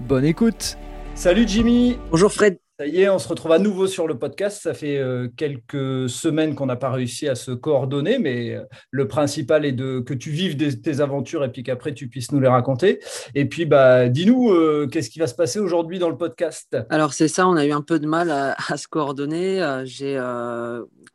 [0.00, 0.76] bonne écoute
[1.14, 4.60] Salut Jimmy Bonjour Fred ça y est, on se retrouve à nouveau sur le podcast.
[4.60, 9.06] Ça fait euh, quelques semaines qu'on n'a pas réussi à se coordonner, mais euh, le
[9.06, 12.48] principal est de que tu vives tes aventures et puis qu'après tu puisses nous les
[12.48, 12.98] raconter.
[13.36, 16.76] Et puis, bah, dis-nous, euh, qu'est-ce qui va se passer aujourd'hui dans le podcast?
[16.90, 19.84] Alors c'est ça, on a eu un peu de mal à, se coordonner.
[19.84, 20.20] J'ai,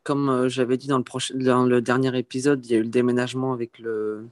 [0.02, 3.52] comme j'avais dit dans le, dans le dernier épisode, il y a eu le déménagement
[3.52, 4.28] avec le,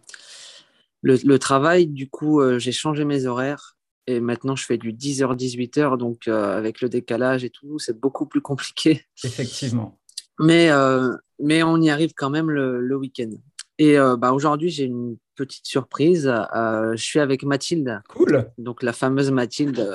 [1.02, 1.88] le travail.
[1.88, 3.74] Du coup, j'ai changé mes horaires.
[4.08, 5.98] Et maintenant, je fais du 10h, 18h.
[5.98, 9.04] Donc, euh, avec le décalage et tout, c'est beaucoup plus compliqué.
[9.22, 10.00] Effectivement.
[10.40, 13.28] Mais, euh, mais on y arrive quand même le, le week-end.
[13.76, 16.22] Et euh, bah, aujourd'hui, j'ai une petite surprise.
[16.24, 18.00] je suis avec Mathilde.
[18.08, 18.50] Cool.
[18.56, 19.86] Donc, la fameuse Mathilde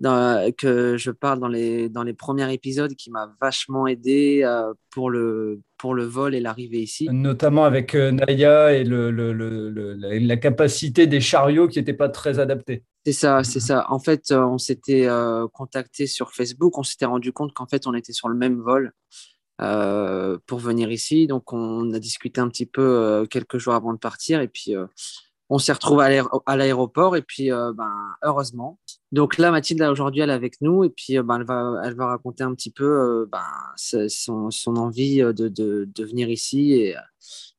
[0.00, 4.44] dans, que je parle dans les, dans les premiers épisodes qui m'a vachement aidé
[4.90, 7.08] pour, le, pour le vol et l'arrivée ici.
[7.10, 12.38] Notamment avec Naya et le, le, le, la capacité des chariots qui n'étaient pas très
[12.38, 12.84] adaptés.
[13.06, 13.86] C'est ça, c'est ça.
[13.88, 17.86] En fait, euh, on s'était euh, contacté sur Facebook, on s'était rendu compte qu'en fait,
[17.86, 18.92] on était sur le même vol
[19.62, 21.26] euh, pour venir ici.
[21.26, 24.74] Donc, on a discuté un petit peu quelques jours avant de partir et puis
[25.50, 28.78] on s'est retrouvé à l'aéroport et puis ben, heureusement.
[29.12, 31.40] Donc là, Mathilde, aujourd'hui, elle est avec nous et puis ben,
[31.84, 33.42] elle, va, raconter un petit peu ben,
[33.76, 36.96] son, envie de, venir ici et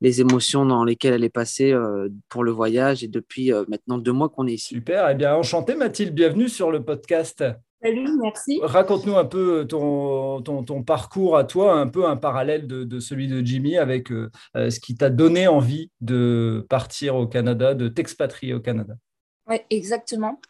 [0.00, 3.98] les émotions dans lesquelles elle est passée euh, pour le voyage et depuis euh, maintenant
[3.98, 4.74] deux mois qu'on est ici.
[4.74, 7.44] Super, eh bien enchanté Mathilde, bienvenue sur le podcast.
[7.82, 8.60] Salut, merci.
[8.62, 13.44] Raconte-nous un peu ton, ton, parcours à toi, un peu un parallèle de, celui de
[13.44, 18.60] Jimmy avec euh, ce qui t'a donné envie de partir au Canada, de t'expatrier au
[18.60, 18.94] Canada.
[19.48, 20.40] Oui, exactement.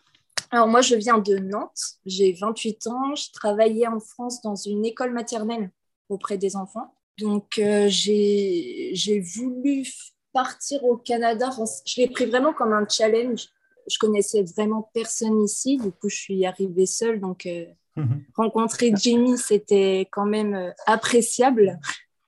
[0.51, 4.85] Alors moi, je viens de Nantes, j'ai 28 ans, je travaillais en France dans une
[4.85, 5.71] école maternelle
[6.11, 6.95] auprès des enfants.
[7.19, 9.87] Donc, euh, j'ai voulu
[10.35, 11.51] partir au Canada.
[11.87, 13.49] je l'ai pris vraiment comme un challenge.
[13.89, 15.77] Je connaissais vraiment personne ici.
[15.77, 17.21] Du coup, je suis arrivée seule.
[17.21, 17.67] Donc, euh,
[17.97, 18.25] mhm.
[18.35, 21.79] rencontrer Jimmy, c'était quand même euh, appréciable.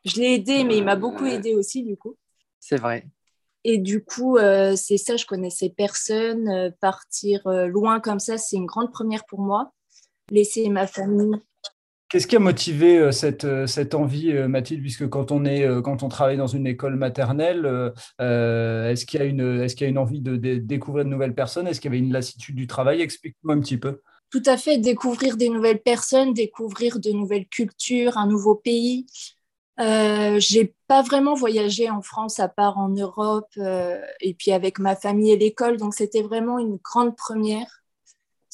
[0.04, 2.16] Je l'ai aidé, mais il m'a beaucoup aidé aussi, du coup.
[2.60, 3.06] C'est vrai.
[3.66, 4.37] Et du coup,
[4.76, 6.75] c'est ça, je connaissais personne.
[6.82, 9.72] partir loin comme ça, c'est une grande première pour moi.
[10.31, 11.34] Laisser ma famille,
[12.09, 15.66] Qu'est-ce qui a motivé euh, cette, euh, cette envie, euh, Mathilde, puisque quand on, est,
[15.82, 17.65] quand on travaille dans une école maternelle,
[18.19, 21.66] est-ce qu'il y, est qu'il y a une envie de, découvrir de nouvelles personnes?
[21.66, 23.00] Est-ce qu'il y avait une lassitude du travail?
[23.00, 24.00] Explique-moi un petit peu.
[24.31, 29.06] Tout à fait, découvrir des nouvelles personnes, découvrir de nouvelles cultures, un nouveau pays.
[29.81, 33.50] Euh, j'ai pas vraiment voyagé en France à part en Europe
[34.20, 37.83] et puis avec ma famille et l'école, donc c'était vraiment une grande première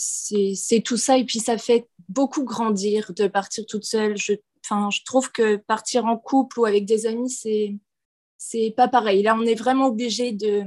[0.02, 1.18] c'est tout ça.
[1.18, 4.16] Et puis, ça fait beaucoup grandir de partir toute seule.
[4.16, 7.76] Je, je trouve que partir en couple ou avec des amis, c'est
[8.42, 9.22] c'est pas pareil.
[9.22, 10.64] Là, on est vraiment obligé de,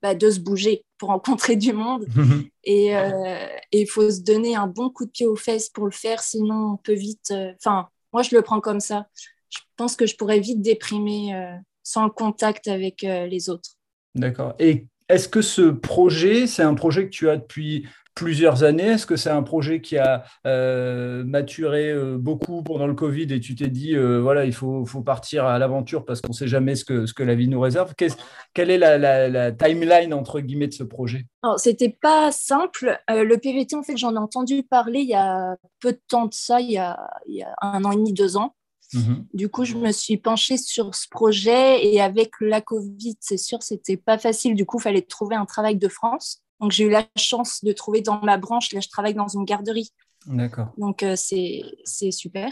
[0.00, 2.06] bah, de se bouger pour rencontrer du monde.
[2.64, 5.90] et euh, il faut se donner un bon coup de pied aux fesses pour le
[5.90, 7.32] faire, sinon on peut vite.
[7.32, 9.08] Euh, enfin, moi, je le prends comme ça.
[9.50, 13.70] Je pense que je pourrais vite déprimer euh, sans contact avec les autres.
[14.14, 14.54] D'accord.
[14.60, 19.06] Et est-ce que ce projet, c'est un projet que tu as depuis plusieurs années Est-ce
[19.06, 23.54] que c'est un projet qui a euh, maturé euh, beaucoup pendant le Covid et tu
[23.54, 26.74] t'es dit, euh, voilà, il faut, faut, partir à l'aventure parce qu'on ne sait jamais
[26.74, 27.94] ce que, ce que la vie nous réserve?
[27.94, 31.26] Quelle est la, timeline, entre guillemets, de ce projet?
[31.58, 32.98] Ce n'était pas simple.
[33.08, 36.34] le PVT, en fait, j'en ai entendu parler il y a peu de temps de
[36.34, 36.98] ça, il y a,
[37.28, 38.56] il y a un an et demi, deux ans.
[38.94, 39.26] Mhm.
[39.34, 43.62] Du coup, je me suis penchée sur ce projet et avec la Covid, c'est sûr,
[43.62, 44.54] c'était pas facile.
[44.54, 46.42] Du coup, il fallait trouver un travail de France.
[46.60, 48.72] Donc, j'ai eu la chance de trouver dans ma branche.
[48.72, 49.92] Là, je travaille dans une garderie.
[50.26, 50.72] D'accord.
[50.78, 52.50] Donc, euh, c'est super.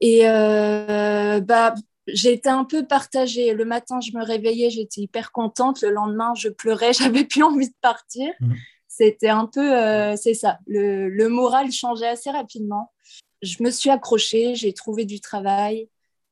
[0.00, 1.74] Et euh, bah,
[2.06, 3.54] j'ai été un peu partagée.
[3.54, 5.82] Le matin, je me réveillais, j'étais hyper contente.
[5.82, 8.32] Le lendemain, je pleurais, j'avais plus envie de partir.
[8.40, 8.56] Mhm.
[8.88, 10.58] C'était un peu, euh, c'est ça.
[10.66, 12.92] Le, le, moral changeait assez rapidement.
[13.40, 15.88] Je me suis accrochée, j'ai trouvé du travail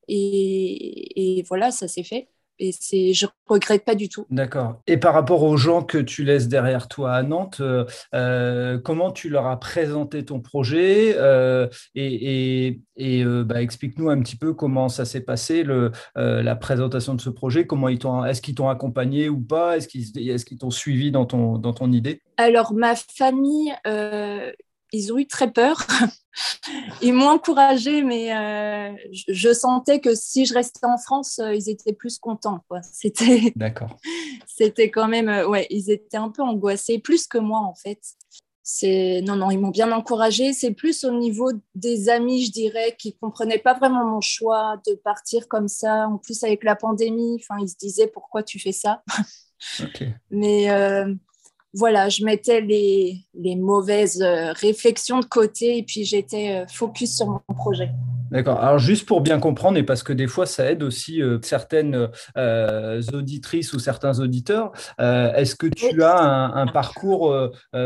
[0.07, 2.29] et, et voilà, ça s'est fait
[2.61, 4.25] et c'est, je regrette pas du tout.
[4.29, 4.81] D'accord.
[4.87, 9.11] Et par rapport aux gens que tu laisses derrière toi à Nantes, euh, euh, comment
[9.11, 14.89] tu leur as présenté ton projet euh, et, et, bah, explique-nous un petit peu comment
[14.89, 17.65] ça s'est passé le, la présentation de ce projet.
[17.65, 19.77] Comment ils t'ont, est-ce qu'ils t'ont accompagné ou pas?
[19.77, 22.21] Est-ce qu'ils, est-ce qu'ils t'ont suivi dans ton, dans ton idée?
[22.37, 23.73] Alors ma famille
[24.91, 25.85] ils ont eu très peur.
[27.01, 28.93] ils m'ont encouragée, mais euh,
[29.27, 32.63] je, sentais que si je restais en France, euh, ils étaient plus contents.
[32.91, 33.53] C'était.
[33.55, 33.97] D'accord.
[34.47, 37.99] C'était quand même, ouais, ils étaient un peu angoissés, plus que moi en fait.
[38.63, 40.53] C'est non, non, ils m'ont bien encouragée.
[40.53, 44.93] C'est plus au niveau des amis, je dirais, qui comprenaient pas vraiment mon choix de
[44.93, 46.07] partir comme ça.
[46.07, 49.03] En plus avec la pandémie, enfin, ils se disaient pourquoi tu fais ça?
[50.29, 50.69] Mais
[51.73, 57.15] voilà, je mettais les, les mauvaises euh, réflexions de côté et puis j'étais euh, focus
[57.15, 57.89] sur mon projet.
[58.29, 58.59] D'accord.
[58.61, 62.09] Alors juste pour bien comprendre, et parce que des fois ça aide aussi euh, certaines
[63.13, 67.35] auditrices ou certains auditeurs, est-ce que tu as un, parcours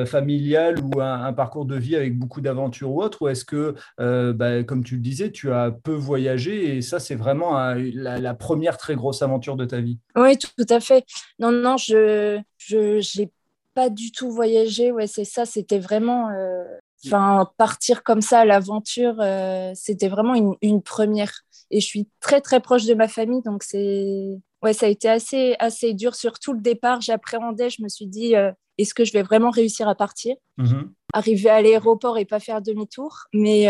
[0.05, 4.63] familial ou un, parcours de vie avec beaucoup d'aventures ou autre, ou est-ce que, bah,
[4.63, 8.77] comme tu le disais, tu as peu voyagé et ça c'est vraiment la, la, première
[8.77, 9.97] très grosse aventure de ta vie?
[10.15, 11.05] Oui, tout, à fait.
[11.39, 13.31] Non, non, je j'ai
[13.75, 14.92] pas du tout voyagé.
[14.92, 15.45] Ouais, c'est ça.
[15.45, 16.30] C'était vraiment.
[16.30, 16.63] Euh,
[17.06, 21.42] enfin, partir comme ça à l'aventure, euh, c'était vraiment une, une, première.
[21.69, 23.44] Et je suis très, très proche de ma famille.
[23.44, 24.39] Donc, c'est.
[24.63, 26.16] Ouais, ça a été assez, assez dur.
[26.16, 27.69] Surtout le départ, j'appréhendais.
[27.69, 30.36] Je me suis dit, euh, est-ce que je vais vraiment réussir à partir?
[30.57, 30.89] Mm-hmm.
[31.13, 33.25] Arriver à l'aéroport et pas faire demi-tour.
[33.33, 33.68] Mais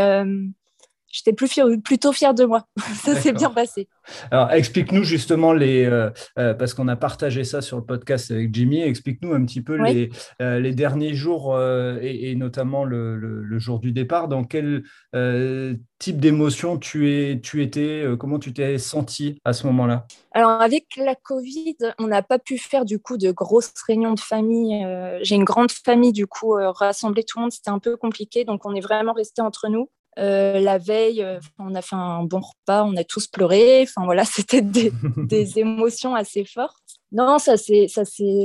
[1.15, 1.49] j'étais plus
[1.83, 2.67] plutôt fière de moi.
[2.95, 3.87] ça s'est bien passé.
[4.31, 8.53] Alors, explique-nous justement les, euh, euh, parce qu'on a partagé ça sur le podcast avec
[8.53, 10.09] Jimmy, explique-nous un petit peu les,
[10.41, 11.57] euh, les, derniers jours
[12.01, 14.27] et, notamment le, jour du départ.
[14.27, 14.83] Dans quel
[15.99, 20.05] type d'émotion tu, es, tu étais Comment tu t'es senti à ce moment-là?
[20.33, 24.19] Alors, avec la Covid, on n'a pas pu faire du coup de grosses réunions de
[24.19, 24.85] famille.
[25.21, 28.43] J'ai une grande famille, du coup, rassembler tout le monde, c'était un peu compliqué.
[28.43, 29.89] Donc, on est vraiment resté entre nous.
[30.17, 33.83] Euh, la veille, euh, on a fait un bon repas, on a tous pleuré.
[33.83, 34.91] Enfin voilà, c'était des,
[35.59, 36.77] émotions assez fortes.
[37.11, 37.87] Non, ça s'est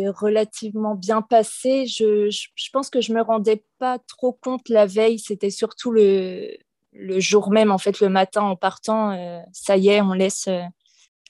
[0.09, 1.87] relativement bien passé.
[1.87, 5.19] Je, je, pense que je me rendais pas trop compte la veille.
[5.19, 6.57] C'était surtout le,
[6.93, 9.13] le jour même, en fait, le matin en partant.
[9.13, 10.49] Euh, ça y est, on laisse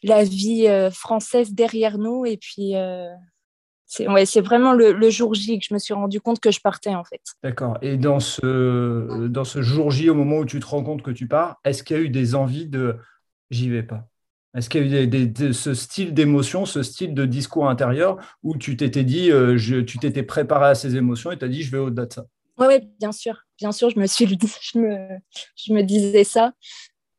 [0.03, 2.75] la vie française derrière nous et puis
[3.91, 6.95] c'est ouais, vraiment le, jour J que je me suis rendu compte que je partais
[6.95, 7.21] en fait.
[7.43, 7.77] D'accord.
[7.83, 11.11] Et dans ce, dans ce jour J, au moment où tu te rends compte que
[11.11, 12.97] tu pars, est-ce qu'il y a eu des envies de
[13.51, 14.07] j'y vais pas
[14.57, 18.57] Est-ce qu'il y a eu des, ce style d'émotion, ce style de discours intérieur où
[18.57, 21.65] tu t'étais dit, euh, je, tu t'étais préparé à ces émotions et tu as dit
[21.65, 22.27] je vais au-delà de ça?
[22.59, 23.43] Oui, ouais, bien sûr.
[23.59, 24.27] Bien sûr, je me, suis,
[24.63, 25.19] je me,
[25.57, 26.53] je me disais ça.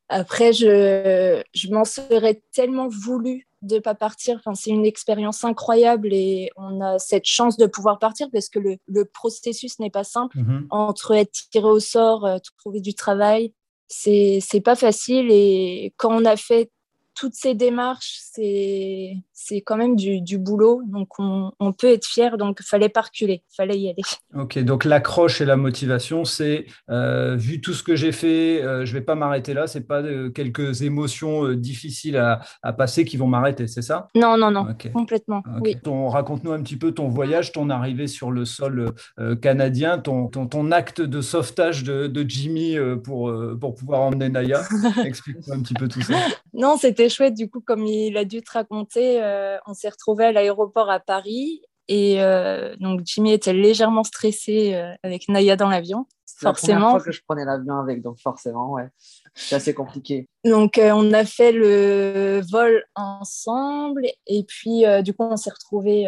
[0.07, 4.37] Après, je, je m'en serais tellement voulu de pas partir.
[4.37, 8.59] Enfin, c'est une expérience incroyable et on a cette chance de pouvoir partir parce que
[8.59, 10.39] le, le processus n'est pas simple.
[10.39, 10.67] Mhm.
[10.69, 13.53] Entre être tiré au sort, euh, trouver du travail,
[13.87, 15.27] c'est c'est pas facile.
[15.31, 16.71] Et quand on a fait
[17.13, 20.81] toutes ces démarches, c'est c'est quand même du, du, boulot.
[20.85, 22.37] Donc, on, on, peut être fier.
[22.37, 23.43] Donc, il fallait pas reculer.
[23.51, 24.03] Il fallait y aller.
[24.35, 24.59] OK.
[24.59, 28.93] Donc, l'accroche et la motivation, c'est euh, vu tout ce que j'ai fait, euh, je
[28.93, 29.65] vais pas m'arrêter là.
[29.65, 34.07] C'est pas euh, quelques émotions euh, difficiles à, à, passer qui vont m'arrêter, c'est ça?
[34.15, 34.67] Non, non, non.
[34.93, 35.41] Complètement.
[35.61, 35.75] Oui.
[35.85, 38.93] Raconte-nous un petit peu ton voyage, ton arrivée sur le sol
[39.41, 44.61] canadien, ton, ton, ton, acte de sauvetage de, de Jimmy pour, pour pouvoir emmener Naya.
[45.05, 46.13] Explique-nous un petit peu tout ça.
[46.53, 47.33] Non, c'était chouette.
[47.33, 50.99] Du coup, comme il a dû te raconter, euh, on s'est retrouvé à l'aéroport à
[50.99, 56.05] Paris et euh, donc Jimmy était légèrement stressé euh, avec Naya dans l'avion.
[56.39, 56.93] Forcément.
[56.93, 58.87] La fois que je prenais l'avion avec, donc forcément, ouais,
[59.35, 60.27] c'est assez compliqué.
[60.43, 66.07] Donc on a fait le vol ensemble et puis du coup on s'est retrouvé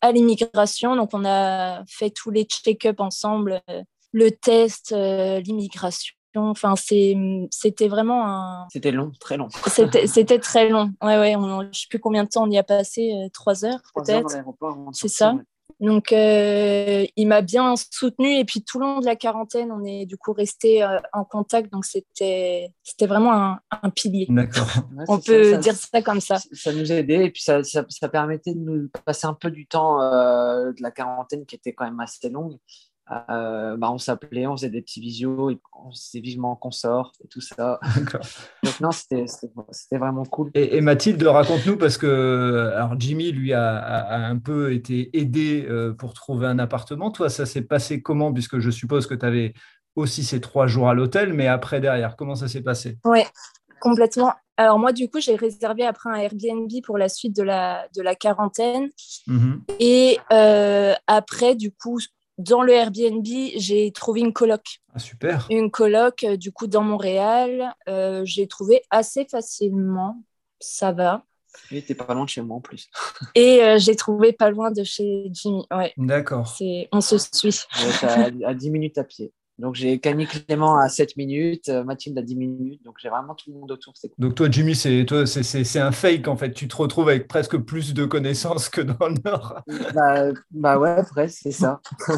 [0.00, 0.96] à l'immigration.
[0.96, 3.60] Donc on a fait tous les check-up ensemble,
[4.10, 8.66] le test, l'immigration Enfin, c'était vraiment un.
[8.70, 9.48] C'était long, très long.
[10.06, 10.92] C'était très long.
[11.02, 11.36] Ouais, ouais.
[11.36, 14.36] On, je sais plus combien de temps on y a passé, euh, trois heures peut-être.
[14.92, 15.34] C'est ça.
[15.80, 18.36] Donc, euh, il m'a bien soutenu.
[18.36, 21.24] Et puis, tout le long de la quarantaine, on est du coup resté euh, en
[21.24, 21.70] contact.
[21.70, 24.26] Donc, c'était vraiment un, un pilier.
[24.28, 24.66] D'accord.
[25.06, 26.38] on peut dire ça comme ça.
[26.52, 27.14] Ça nous a aidé.
[27.14, 30.90] Et puis, ça, ça, ça permettait de nous passer un peu du temps de la
[30.90, 32.56] quarantaine qui était quand même assez longue.
[33.30, 37.12] Euh, bah, on s'appelait, on faisait des petits visios, et on s'est vivement qu'on sort
[37.24, 37.80] et tout ça.
[38.62, 39.24] Donc non, c'était
[39.92, 40.50] vraiment cool.
[40.54, 46.12] Et, Mathilde, raconte-nous parce que alors Jimmy lui a, un peu été aidé euh, pour
[46.12, 47.10] trouver un appartement.
[47.10, 48.32] Toi, ça s'est passé comment?
[48.32, 49.54] Puisque je suppose que tu avais
[49.96, 52.98] aussi ces trois jours à l'hôtel, mais après derrière, comment ça s'est passé?
[53.04, 53.20] Oui,
[53.80, 54.32] complètement.
[54.58, 58.02] Alors moi, du coup, j'ai réservé après un Airbnb pour la suite de la, de
[58.02, 58.90] la quarantaine.
[59.28, 59.60] Mm-hmm.
[59.78, 62.00] Et euh, après, du coup,
[62.38, 63.26] dans le Airbnb,
[63.56, 64.80] j'ai trouvé une coloc.
[64.94, 65.46] Ah, super.
[65.50, 67.74] Une coloc, euh, du coup, dans Montréal.
[67.88, 70.22] Euh, j'ai trouvé assez facilement.
[70.60, 71.24] Ça va.
[71.70, 72.88] Et t'es pas loin de chez moi en plus.
[73.34, 75.66] Et euh, j'ai trouvé pas loin de chez Jimmy.
[75.72, 75.92] Ouais.
[75.96, 76.56] D'accord.
[76.92, 77.64] On se suit.
[78.02, 79.32] à, à 10 minutes à pied.
[79.58, 83.34] Donc j'ai Camille Clément à 7 minutes, euh, Mathilde à 10 minutes, donc j'ai vraiment
[83.34, 83.92] tout le monde autour.
[84.18, 86.52] Donc toi, Jimmy, c'est toi, c'est un fake en fait.
[86.52, 89.62] Tu te retrouves avec presque plus de connaissances que dans le Nord.
[89.94, 91.80] bah, bah ouais, presque, c'est ça.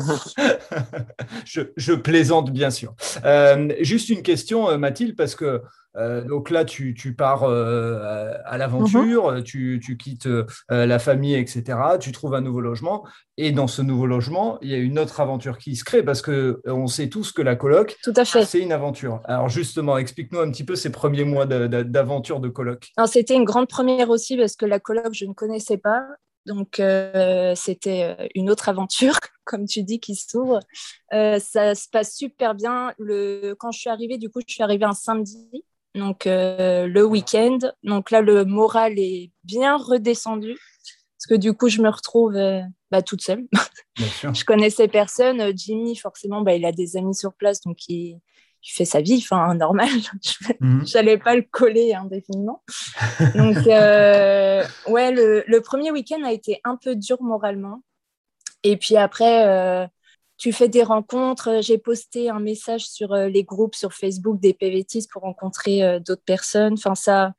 [1.46, 2.94] je, je, plaisante bien sûr.
[3.24, 5.62] Euh, juste une question, euh, Mathilde, parce que
[5.96, 9.42] euh, donc là, tu, pars euh, à, l'aventure, mhm.
[9.42, 11.78] tu, quittes euh, la famille, etc.
[11.98, 13.04] Tu trouves un nouveau logement.
[13.36, 16.20] Et dans ce nouveau logement, il y a une autre aventure qui se crée parce
[16.20, 19.20] qu'on sait tous que la coloc, c'est une aventure.
[19.24, 22.90] Alors justement, explique-nous un petit peu ces premiers mois d'aventure de coloc.
[23.06, 26.06] C'était une grande première aussi parce que la coloc, je ne connaissais pas.
[26.44, 26.82] Donc,
[27.56, 30.60] c'était une autre aventure, comme tu dis, qui s'ouvre.
[31.10, 32.92] ça se passe super bien.
[32.98, 33.54] Le...
[33.58, 37.58] Quand je suis arrivée, du coup, je suis arrivée un samedi donc euh, le week-end.
[37.82, 42.60] Donc là, le moral est bien redescendu parce que du coup, je me retrouve euh,
[42.90, 43.46] bah, toute seule.
[43.96, 45.52] je connaissais personne.
[45.56, 48.20] Jimmy, forcément, bah, il a des amis sur place, donc il,
[48.62, 49.88] fait sa vie, enfin normal.
[50.22, 51.22] je n'allais mhm.
[51.22, 52.62] pas le coller indéfiniment.
[53.34, 57.82] donc euh, ouais, le, le premier week-end a été un peu dur moralement.
[58.62, 59.88] Et puis après,
[60.40, 61.48] tu fais des rencontres.
[61.48, 65.84] Euh, j'ai posté un message sur euh, les groupes sur Facebook des PVTistes pour rencontrer
[65.84, 66.72] euh, d'autres personnes.
[66.72, 67.34] Enfin, ça,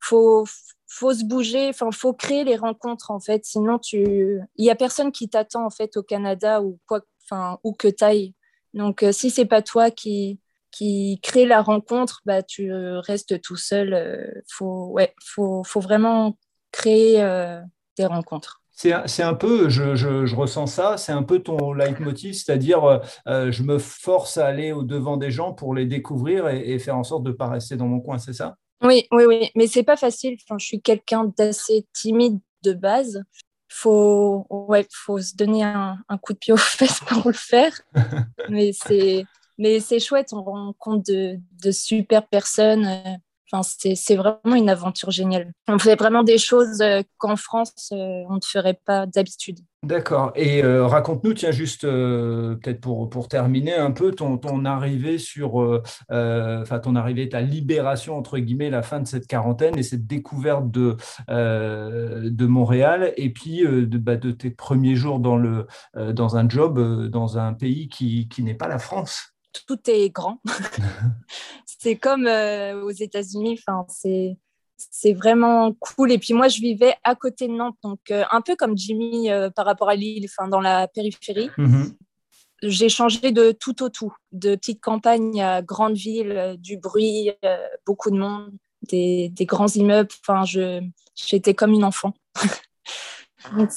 [0.00, 0.46] faut,
[0.86, 1.68] faut se bouger.
[1.68, 3.44] Enfin, faut créer les rencontres en fait.
[3.44, 7.58] Sinon, tu, il y a personne qui t'attend en fait au Canada ou quoi, enfin,
[7.64, 8.32] où que t'ailles.
[8.74, 14.42] Donc, si c'est pas toi qui qui crée la rencontre, bah, tu restes tout seul.
[14.46, 16.36] faut, ouais, faut, faut vraiment
[16.70, 17.14] créer
[17.96, 18.62] des rencontres.
[18.76, 23.62] C'est un peu, je, ressens ça, c'est un peu ton leitmotiv, c'est-à-dire euh, euh, je
[23.62, 27.22] me force à aller au devant des gens pour les découvrir et, faire en sorte
[27.22, 28.56] de ne pas rester dans mon coin, c'est ça?
[28.82, 30.36] Oui, oui, oui, mais c'est pas facile.
[30.44, 33.22] Enfin, je suis quelqu'un d'assez timide de base.
[33.70, 37.72] Faut, ouais, faut se donner un, coup de pied aux fesses pour le faire.
[38.50, 39.24] mais c'est,
[39.56, 42.86] mais c'est chouette, on rencontre de, de super personnes.
[43.62, 45.52] C'est vraiment une aventure géniale.
[45.68, 49.58] On fait vraiment des choses euh, qu'en France, euh, on ne ferait pas d'habitude.
[49.84, 50.32] D'accord.
[50.34, 56.96] Et euh, raconte-nous, tiens, juste peut-être pour, pour terminer un peu, ton, arrivée sur, ton
[56.96, 60.96] arrivée, ta libération, entre guillemets, la fin de cette quarantaine et cette découverte de,
[61.28, 67.08] de Montréal, et puis de, bah, de, tes premiers jours dans, le, dans un job
[67.08, 70.40] dans un pays qui, qui n'est pas la France tout est grand.
[71.66, 73.58] c'est comme euh, aux États-Unis.
[73.58, 74.36] Enfin, c'est
[74.76, 76.12] c'est vraiment cool.
[76.12, 79.30] Et puis moi, je vivais à côté de Nantes, donc euh, un peu comme Jimmy
[79.30, 81.48] euh, par rapport à Lille, enfin dans la périphérie.
[81.56, 81.94] Mm-hmm.
[82.62, 87.30] J'ai changé de tout au tout, de petite campagne à grande ville, du bruit,
[87.84, 88.50] beaucoup de monde,
[88.82, 90.08] des, des grands immeubles.
[90.26, 90.44] Enfin,
[91.14, 92.14] j'étais comme une enfant.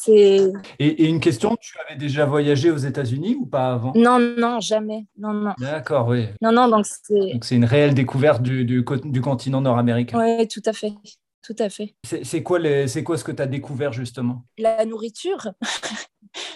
[0.08, 3.94] Et, une question, tu avais déjà voyagé aux États-Unis ou pas avant?
[3.96, 5.06] Non, non, jamais.
[5.18, 5.54] Non, non.
[5.60, 6.28] D'accord, oui.
[6.42, 7.34] Non, non, donc c'est.
[7.34, 10.20] Donc c'est une réelle découverte du, du, du continent nord-américain.
[10.20, 10.94] Oui, tout à fait.
[11.42, 11.96] Tout à fait.
[12.04, 12.60] C'est quoi,
[13.06, 14.46] quoi ce que tu as découvert justement?
[14.58, 15.48] La nourriture.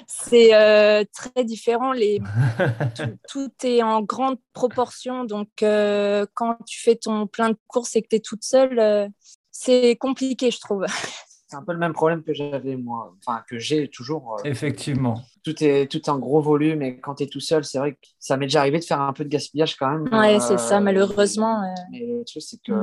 [0.07, 1.93] c'est euh, très différent.
[1.93, 2.19] Les...
[3.29, 5.23] tout, est en grande proportion.
[5.23, 8.79] Donc, euh, quand tu fais ton plein de courses et que tu es toute seule,
[8.79, 9.07] euh,
[9.51, 10.85] c'est compliqué, je trouve
[11.53, 14.39] c'est un peu le même problème que j'avais moi, enfin que j'ai toujours.
[14.39, 15.21] Euh, Effectivement.
[15.43, 17.99] Tout est tout un gros volume et quand tu es tout seul, c'est vrai que
[18.17, 20.11] ça m'est déjà arrivé de faire un peu de gaspillage quand même.
[20.11, 21.61] Ouais, c'est ça, euh, malheureusement.
[21.91, 22.73] Mais c'est que.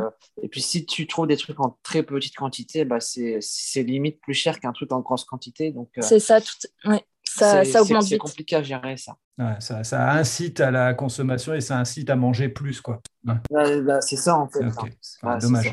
[0.43, 3.41] Et puis si tu trouves des trucs en très petite quantité, bah, c'est
[3.83, 5.73] limite plus cher qu'un truc en grosse quantité.
[5.73, 5.89] Donc.
[5.99, 6.89] Euh, c'est ça, tout...
[6.89, 7.05] ouais.
[7.25, 9.17] Ça, ça augmente C'est compliqué à gérer ça.
[9.39, 9.85] Ouais, ça.
[9.85, 10.13] ça.
[10.13, 12.81] incite à la consommation et ça incite à manger plus.
[12.81, 13.01] quoi.
[13.25, 13.41] Bah,
[14.01, 14.61] c'est ça en fait.
[15.41, 15.73] dommage.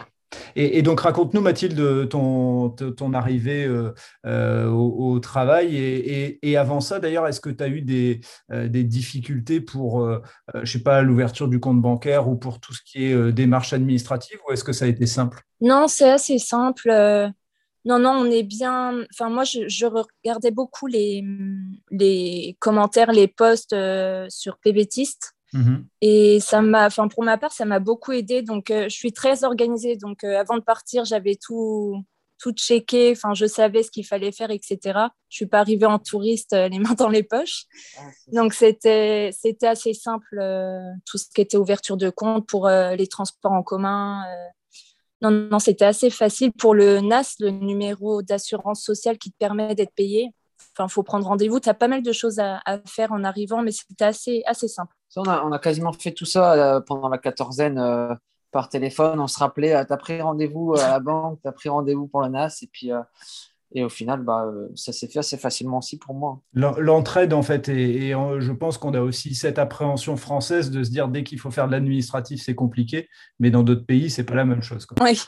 [0.55, 3.93] Et, donc, raconte-nous, Mathilde, ton, arrivée euh,
[4.25, 5.75] euh, au, travail.
[5.77, 10.09] Et, avant ça, d'ailleurs, est-ce que tu as eu des, euh, difficultés pour,
[10.55, 14.37] je sais pas, l'ouverture du compte bancaire ou pour tout ce qui est démarche administrative
[14.47, 15.41] ou est-ce que ça a été simple?
[15.61, 16.89] Non, c'est assez simple.
[17.85, 19.05] Non, non, on est bien.
[19.13, 21.23] Enfin, moi, je, regardais beaucoup les,
[21.91, 23.75] les commentaires, les posts
[24.29, 25.36] sur PBTist.
[25.53, 25.87] Mhm.
[26.01, 28.41] Et ça m'a, enfin pour ma part, ça m'a beaucoup aidé.
[28.41, 29.95] Donc, euh, je suis très organisée.
[29.95, 32.03] Donc, euh, avant de partir, j'avais tout,
[32.37, 33.11] tout checké.
[33.11, 34.77] Enfin, je savais ce qu'il fallait faire, etc.
[35.29, 37.65] Je suis pas arrivée en touriste, euh, les mains dans les poches.
[37.97, 38.01] Ah,
[38.33, 40.39] donc, c'était, c'était assez simple.
[41.05, 44.23] tout ce qui était ouverture de compte pour les transports en commun.
[45.21, 49.75] non, non, c'était assez facile pour le NAS, le numéro d'assurance sociale qui te permet
[49.75, 50.31] d'être payé.
[50.73, 51.59] Enfin, faut prendre rendez-vous.
[51.59, 54.67] Tu as pas mal de choses à, à faire en arrivant, mais c'était assez, assez
[54.67, 58.13] simple on, a, quasiment fait tout ça euh, pendant la quatorzaine euh,
[58.51, 59.19] par téléphone.
[59.19, 62.07] On se rappelait, euh, tu as pris rendez-vous à la banque, tu as pris rendez-vous
[62.07, 62.59] pour le NAS.
[62.61, 62.91] Et puis,
[63.73, 66.41] Et au final, bah, euh, ça s'est fait assez facilement aussi pour moi.
[66.53, 71.09] L'entraide, en fait, et, je pense qu'on a aussi cette appréhension française de se dire
[71.09, 73.09] dès qu'il faut faire de l'administratif, c'est compliqué,
[73.39, 74.87] mais dans d'autres pays, c'est pas la même chose.
[75.01, 75.19] Oui,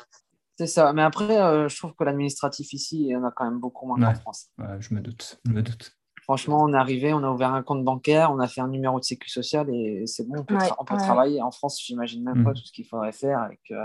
[0.58, 0.94] c'est ça.
[0.94, 3.86] Mais après, euh, je trouve que l'administratif ici, il y en a quand même beaucoup
[3.86, 4.50] moins qu'en France.
[4.80, 5.99] je me doute, je me doute.
[6.30, 9.00] Franchement, on est arrivé, on a ouvert un compte bancaire, on a fait un numéro
[9.00, 11.42] de sécu social et c'est bon, on peut, travailler.
[11.42, 12.54] En France, j'imagine même pas mm.
[12.54, 13.84] tout ce qu'il faudrait faire avec, euh,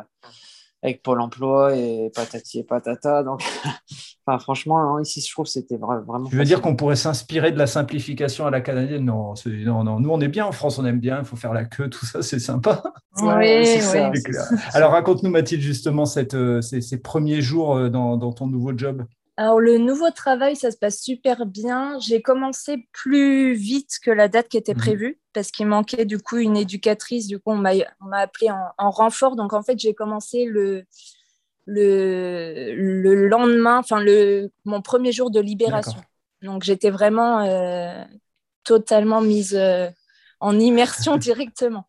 [0.82, 3.22] avec Pôle emploi et patati et patata.
[3.22, 3.42] Donc,
[4.26, 6.28] enfin, franchement, hein, ici, je trouve que c'était vraiment.
[6.28, 9.06] Tu veux dire qu'on pourrait s'inspirer de la simplification à la canadienne?
[9.06, 11.54] Non, non, non, nous, on est bien en France, on aime bien, il faut faire
[11.54, 12.82] la queue, tout ça, c'est sympa.
[13.22, 14.32] Oui, oui.
[14.72, 19.04] Alors, raconte-nous, Mathilde, justement, cette, euh, ces, premiers jours euh, dans, dans ton nouveau job.
[19.36, 21.98] Alors, le nouveau travail, ça se passe super bien.
[21.98, 24.80] J'ai commencé plus vite que la date qui était mhm.
[24.80, 27.26] prévue parce qu'il manquait du coup une éducatrice.
[27.26, 27.72] Du coup, on m'a
[28.12, 29.34] appelé en, renfort.
[29.34, 30.84] Donc, en fait, j'ai commencé le,
[31.66, 36.00] le, le lendemain, enfin, le, mon premier jour de libération.
[36.42, 38.04] Donc, j'étais vraiment euh,
[38.62, 39.90] totalement mise euh,
[40.38, 41.88] en immersion directement.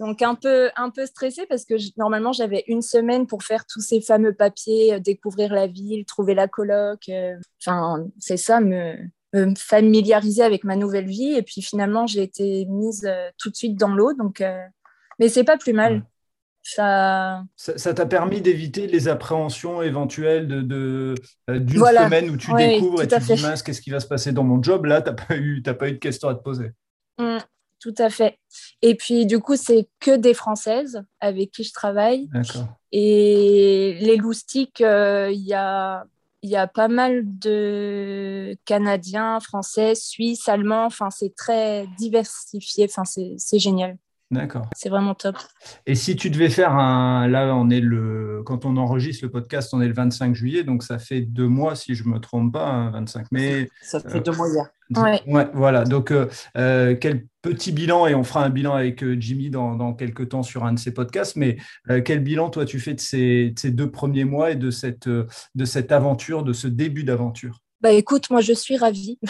[0.00, 3.80] Donc un peu, un peu stressée parce que normalement j'avais une semaine pour faire tous
[3.80, 7.08] ces fameux papiers, euh, découvrir la ville, trouver la coloc.
[7.08, 8.94] Euh, enfin, c'est ça, me,
[9.56, 11.32] familiariser avec ma nouvelle vie.
[11.32, 14.12] Et puis finalement j'ai été mise euh, tout de suite dans l'eau.
[14.14, 14.42] Donc,
[15.18, 16.04] mais c'est pas plus mal.
[16.62, 21.14] Ça ça t'a permis d'éviter les appréhensions éventuelles de,
[21.48, 24.32] d'une semaine où tu découvres et tu te dis mince qu'est-ce qui va se passer
[24.32, 24.84] dans mon job?
[24.84, 26.72] Là t'as pas eu pas eu de questions à te poser
[27.18, 27.38] mmh
[27.80, 28.38] tout à fait.
[28.82, 32.28] Et puis, du coup, c'est que des Françaises avec qui je travaille.
[32.92, 36.04] Et les loustiques, euh, il y, a,
[36.42, 40.86] y a pas mal de Canadiens, Français, Suisses, Allemands.
[40.86, 42.86] Enfin, c'est très diversifié.
[42.90, 43.96] Enfin, c'est génial.
[44.30, 44.66] D'accord.
[44.76, 45.36] C'est vraiment top.
[45.86, 47.26] Et si tu devais faire un.
[47.28, 48.42] Là, on est le.
[48.44, 51.74] Quand on enregistre le podcast, on est le 25 juillet, donc ça fait deux mois,
[51.74, 53.70] si je ne me trompe pas, 25 hein, mai.
[53.80, 54.68] Ça fait deux mois hier.
[54.96, 55.50] Ouais.
[55.54, 55.84] voilà.
[55.84, 59.94] Donc, euh, euh, quel petit bilan, et on fera un bilan avec euh, Jimmy dans,
[59.94, 61.56] quelques temps sur un de ses podcasts, mais
[62.04, 65.92] quel bilan, toi, tu fais de ces, deux premiers mois et de cette, de cette
[65.92, 67.60] aventure, de ce début d'aventure?
[67.80, 69.18] Bah, Écoute, moi, je suis ravie.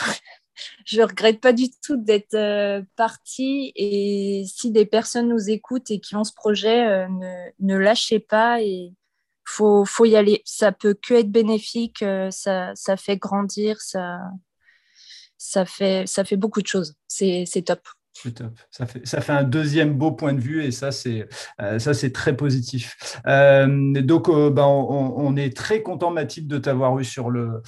[0.85, 3.73] je regrette pas du tout d'être partie.
[3.77, 8.63] Et si des personnes nous écoutent et qui ont ce projet, ne, ne, lâchez pas
[8.63, 8.93] et
[9.45, 10.43] faut, faut y aller.
[10.45, 12.05] Ça peut que être bénéfique.
[12.31, 13.81] ça, ça fait grandir.
[13.81, 16.95] Ça fait beaucoup de choses.
[17.07, 17.81] C'est top.
[18.23, 18.53] C'est top.
[18.71, 21.29] Ça fait, un deuxième beau point de vue et ça, c'est
[21.61, 21.79] euh,
[22.13, 23.21] très positif.
[23.27, 27.63] Euh, donc, euh, bah, on, est très content, Mathilde, de t'avoir eu sur le,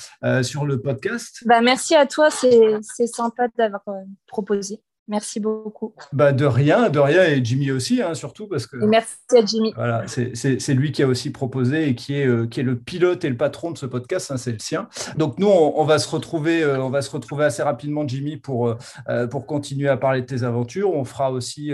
[0.82, 1.44] podcast.
[1.46, 2.30] Bah, merci à toi.
[2.30, 3.82] C'est sympa d'avoir
[4.26, 4.82] proposé.
[5.10, 5.92] Merci beaucoup.
[6.12, 8.76] Bah de rien, de rien, et Jimmy aussi, hein, surtout parce que.
[8.76, 9.72] merci à Jimmy.
[9.74, 13.24] Voilà, c'est lui qui a aussi proposé et qui est, euh, qui est le pilote
[13.24, 14.88] et le patron de ce podcast, hein, c'est le sien.
[15.16, 18.68] Donc nous, on, va se retrouver, euh, on va se retrouver assez rapidement, Jimmy, pour,
[19.08, 20.94] euh, pour continuer à parler de tes aventures.
[20.94, 21.72] On fera aussi,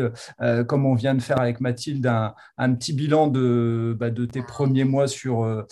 [0.67, 4.41] comme on vient de faire avec Mathilde, un, un petit bilan de, bah, de tes
[4.41, 5.67] premiers mois sur,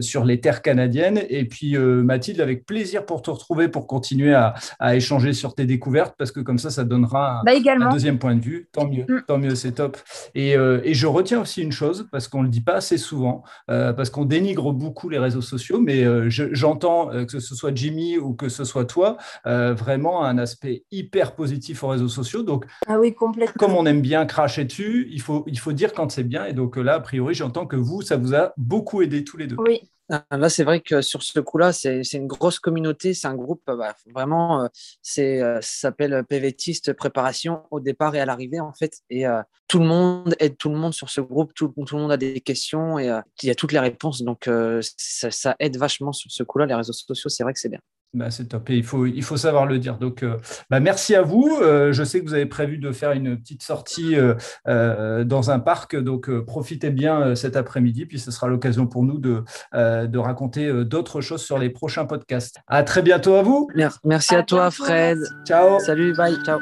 [0.00, 1.20] sur les terres canadiennes.
[1.28, 5.66] Et puis Mathilde, avec plaisir pour te retrouver, pour continuer à, à échanger sur tes
[5.66, 8.68] découvertes, parce que comme ça, ça, donnera bah, un, deuxième point de vue.
[8.72, 9.22] Tant mieux, mm.
[9.26, 9.96] tant mieux, c'est top.
[10.36, 13.42] Euh, et, je retiens aussi une chose, parce qu'on ne le dit pas assez souvent,
[13.70, 18.18] euh, parce qu'on dénigre beaucoup les réseaux sociaux, mais euh, j'entends que ce soit Jimmy
[18.18, 22.42] ou que ce soit toi, vraiment un aspect hyper positif aux réseaux sociaux.
[22.42, 23.54] Donc, ah oui, complètement.
[23.58, 26.46] comme on aime bien cracher dessus, il faut, il faut dire quand c'est bien.
[26.46, 29.46] Et donc là, a priori, j'entends que vous, ça vous a beaucoup aidé tous les
[29.46, 29.56] deux.
[29.58, 33.62] Oui, Là, c'est vrai que sur ce coup-là, c'est une grosse communauté, c'est un groupe,
[33.66, 34.68] bah, vraiment, euh,
[35.00, 38.98] c'est euh, ça s'appelle PVTiste préparation au départ et à l'arrivée, en fait.
[39.08, 42.12] Et euh, tout le monde aide tout le monde sur ce groupe, tout, le monde
[42.12, 43.06] a des questions et
[43.42, 44.22] il y a toutes les réponses.
[44.22, 44.48] Donc,
[44.82, 47.80] ça, aide vachement sur ce coup-là, les réseaux sociaux, c'est vrai que c'est bien.
[48.14, 49.98] Bah, c'est top et il faut, il faut savoir le dire.
[49.98, 50.36] Donc, euh,
[50.70, 51.58] bah, merci à vous.
[51.60, 55.58] Euh, je sais que vous avez prévu de faire une petite sortie euh, dans un
[55.58, 58.06] parc, donc profitez bien cet après-midi.
[58.06, 59.42] Puis ce sera l'occasion pour nous de,
[59.74, 62.58] de raconter d'autres choses sur les prochains podcasts.
[62.68, 63.68] À très bientôt à vous.
[64.04, 65.18] Merci à, toi, Fred.
[65.44, 65.80] Ciao.
[65.80, 66.36] Salut, bye.
[66.44, 66.60] Ciao.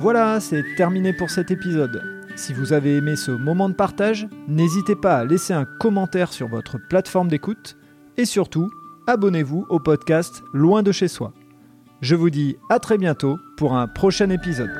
[0.00, 2.02] Voilà, c'est terminé pour cet épisode.
[2.36, 6.48] Si vous avez aimé ce moment de partage, n'hésitez pas à laisser un commentaire sur
[6.48, 7.76] votre plateforme d'écoute
[8.16, 8.70] et surtout,
[9.10, 11.32] abonnez-vous au podcast Loin de chez soi.
[12.00, 14.70] Je vous dis à très bientôt pour un prochain épisode.